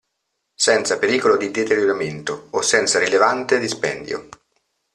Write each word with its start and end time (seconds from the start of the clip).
Senza 0.55 0.97
pericolo 0.97 1.37
di 1.37 1.51
deterioramento 1.51 2.47
o 2.49 2.63
senza 2.63 2.97
rilevante 2.97 3.59
dispendio. 3.59 4.29